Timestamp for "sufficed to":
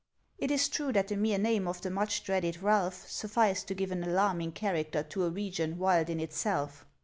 3.07-3.75